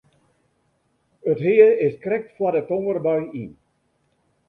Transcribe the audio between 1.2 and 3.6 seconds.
It hea is krekt foar de tongerbui yn.